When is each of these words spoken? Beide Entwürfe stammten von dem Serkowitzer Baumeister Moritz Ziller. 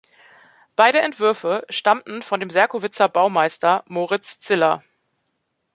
Beide 0.75 0.99
Entwürfe 0.99 1.63
stammten 1.69 2.23
von 2.23 2.39
dem 2.39 2.49
Serkowitzer 2.49 3.07
Baumeister 3.07 3.85
Moritz 3.87 4.39
Ziller. 4.39 4.83